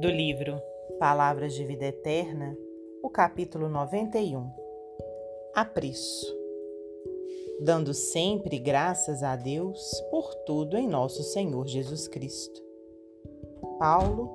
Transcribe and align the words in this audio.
Do 0.00 0.08
livro 0.08 0.62
Palavras 1.00 1.54
de 1.54 1.64
Vida 1.64 1.86
Eterna, 1.86 2.56
o 3.02 3.10
capítulo 3.10 3.68
91 3.68 4.48
Apreço. 5.52 6.32
Dando 7.60 7.92
sempre 7.92 8.60
graças 8.60 9.24
a 9.24 9.34
Deus 9.34 10.00
por 10.08 10.32
tudo 10.46 10.76
em 10.76 10.86
nosso 10.86 11.24
Senhor 11.24 11.66
Jesus 11.66 12.06
Cristo. 12.06 12.62
Paulo, 13.80 14.30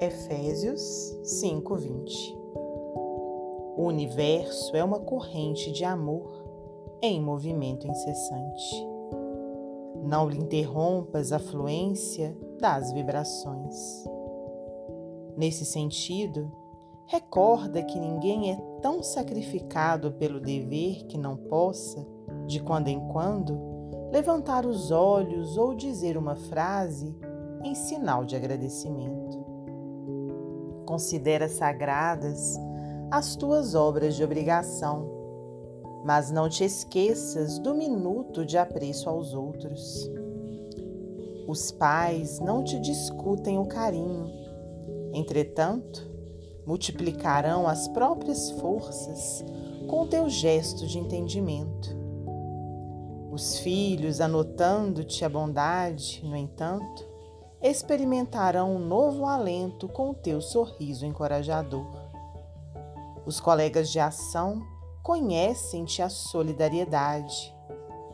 Efésios 0.00 0.80
5:20. 1.24 2.36
O 3.76 3.82
universo 3.86 4.76
é 4.76 4.84
uma 4.84 5.00
corrente 5.00 5.72
de 5.72 5.84
amor 5.84 6.30
em 7.02 7.20
movimento 7.20 7.88
incessante. 7.88 8.86
Não 10.04 10.28
lhe 10.28 10.38
interrompas 10.38 11.32
a 11.32 11.40
fluência 11.40 12.36
das 12.60 12.92
vibrações. 12.92 14.06
Nesse 15.38 15.64
sentido, 15.64 16.52
recorda 17.06 17.82
que 17.82 17.98
ninguém 17.98 18.52
é 18.52 18.56
tão 18.82 19.02
sacrificado 19.02 20.12
pelo 20.12 20.40
dever 20.40 21.06
que 21.06 21.16
não 21.16 21.36
possa, 21.36 22.04
de 22.46 22.60
quando 22.60 22.88
em 22.88 23.00
quando, 23.08 23.58
levantar 24.12 24.66
os 24.66 24.90
olhos 24.90 25.56
ou 25.56 25.74
dizer 25.74 26.16
uma 26.16 26.34
frase 26.34 27.16
em 27.64 27.74
sinal 27.74 28.24
de 28.24 28.34
agradecimento. 28.36 29.38
Considera 30.84 31.48
sagradas 31.48 32.58
as 33.10 33.36
tuas 33.36 33.74
obras 33.74 34.16
de 34.16 34.24
obrigação 34.24 35.18
mas 36.04 36.30
não 36.30 36.48
te 36.48 36.64
esqueças 36.64 37.58
do 37.58 37.74
minuto 37.74 38.44
de 38.44 38.56
apreço 38.56 39.08
aos 39.08 39.34
outros. 39.34 40.10
Os 41.46 41.70
pais 41.72 42.38
não 42.40 42.62
te 42.62 42.78
discutem 42.80 43.58
o 43.58 43.66
carinho, 43.66 44.30
entretanto, 45.18 46.08
multiplicarão 46.66 47.66
as 47.66 47.88
próprias 47.88 48.50
forças 48.52 49.44
com 49.88 50.06
teu 50.06 50.28
gesto 50.28 50.86
de 50.86 50.98
entendimento. 50.98 51.96
Os 53.30 53.58
filhos, 53.58 54.20
anotando-te 54.20 55.24
a 55.24 55.28
bondade, 55.28 56.22
no 56.24 56.36
entanto, 56.36 57.06
experimentarão 57.62 58.76
um 58.76 58.78
novo 58.78 59.24
alento 59.24 59.88
com 59.88 60.10
o 60.10 60.14
teu 60.14 60.40
sorriso 60.40 61.06
encorajador. 61.06 61.86
Os 63.24 63.40
colegas 63.40 63.90
de 63.90 63.98
ação 63.98 64.62
conhecem-te 65.02 66.02
a 66.02 66.08
solidariedade, 66.08 67.54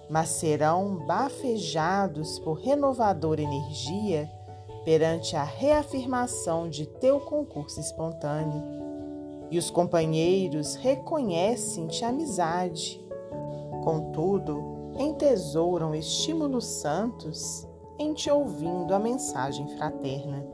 mas 0.09 0.29
serão 0.29 1.05
bafejados 1.07 2.39
por 2.39 2.55
renovadora 2.55 3.43
energia 3.43 4.31
perante 4.85 5.35
a 5.35 5.43
reafirmação 5.43 6.69
de 6.69 6.87
teu 6.87 7.19
concurso 7.21 7.81
espontâneo. 7.81 8.63
E 9.51 9.59
os 9.59 9.71
companheiros 9.71 10.75
reconhecem-te 10.75 12.05
amizade. 12.05 13.05
Contudo, 13.83 14.93
entesouram 14.99 15.95
estímulos 15.95 16.65
santos 16.67 17.67
em 17.99 18.13
te 18.13 18.31
ouvindo 18.31 18.95
a 18.95 18.99
mensagem 18.99 19.69
fraterna. 19.77 20.47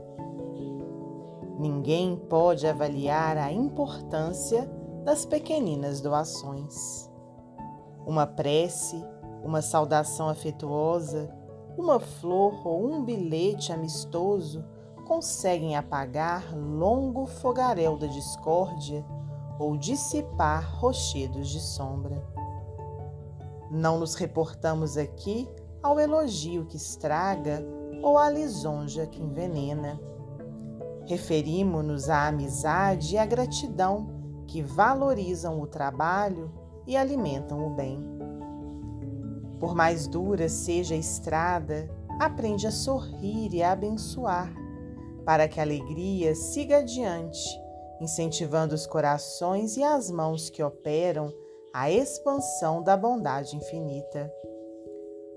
Ninguém 1.59 2.15
pode 2.15 2.65
avaliar 2.65 3.37
a 3.37 3.51
importância 3.51 4.69
das 5.03 5.25
pequeninas 5.25 6.01
doações. 6.01 7.09
Uma 8.05 8.25
prece, 8.25 9.03
uma 9.43 9.61
saudação 9.61 10.27
afetuosa, 10.27 11.29
uma 11.77 11.99
flor 11.99 12.65
ou 12.65 12.91
um 12.91 13.03
bilhete 13.03 13.71
amistoso 13.71 14.63
conseguem 15.05 15.75
apagar 15.75 16.55
longo 16.55 17.25
fogaréu 17.25 17.97
da 17.97 18.07
discórdia 18.07 19.05
ou 19.59 19.77
dissipar 19.77 20.69
rochedos 20.79 21.49
de 21.49 21.59
sombra. 21.59 22.23
Não 23.69 23.99
nos 23.99 24.15
reportamos 24.15 24.97
aqui 24.97 25.47
ao 25.81 25.99
elogio 25.99 26.65
que 26.65 26.77
estraga 26.77 27.63
ou 28.01 28.17
à 28.17 28.29
lisonja 28.29 29.05
que 29.05 29.21
envenena. 29.21 29.99
Referimos-nos 31.05 32.09
à 32.09 32.27
amizade 32.27 33.15
e 33.15 33.17
à 33.17 33.25
gratidão 33.25 34.07
que 34.47 34.61
valorizam 34.61 35.61
o 35.61 35.67
trabalho 35.67 36.51
e 36.85 36.97
alimentam 36.97 37.65
o 37.65 37.69
bem. 37.71 38.20
Por 39.61 39.75
mais 39.75 40.07
dura 40.07 40.49
seja 40.49 40.95
a 40.95 40.97
estrada, 40.97 41.87
aprende 42.19 42.65
a 42.65 42.71
sorrir 42.71 43.53
e 43.53 43.61
a 43.61 43.73
abençoar, 43.73 44.51
para 45.23 45.47
que 45.47 45.59
a 45.59 45.63
alegria 45.63 46.33
siga 46.33 46.79
adiante, 46.79 47.39
incentivando 48.01 48.73
os 48.73 48.87
corações 48.87 49.77
e 49.77 49.83
as 49.83 50.09
mãos 50.09 50.49
que 50.49 50.63
operam 50.63 51.31
a 51.71 51.91
expansão 51.91 52.81
da 52.81 52.97
bondade 52.97 53.55
infinita. 53.55 54.33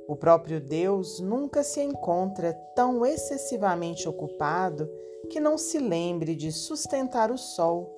O 0.08 0.16
próprio 0.16 0.58
Deus 0.58 1.20
nunca 1.20 1.62
se 1.62 1.82
encontra 1.82 2.54
tão 2.74 3.04
excessivamente 3.04 4.08
ocupado 4.08 4.90
que 5.28 5.38
não 5.38 5.58
se 5.58 5.78
lembre 5.78 6.34
de 6.34 6.50
sustentar 6.50 7.30
o 7.30 7.36
sol 7.36 7.94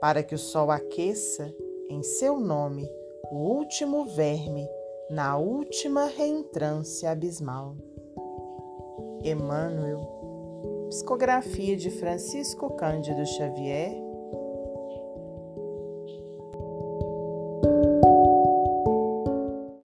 para 0.00 0.22
que 0.22 0.34
o 0.34 0.38
sol 0.38 0.70
aqueça 0.70 1.52
em 1.90 2.02
seu 2.02 2.40
nome 2.40 2.88
o 3.30 3.36
último 3.36 4.06
verme 4.06 4.66
na 5.10 5.38
última 5.38 6.06
reentrância 6.06 7.10
abismal. 7.10 7.76
Emmanuel, 9.24 10.00
psicografia 10.88 11.76
de 11.76 11.90
Francisco 11.90 12.70
Cândido 12.76 13.24
Xavier, 13.24 14.07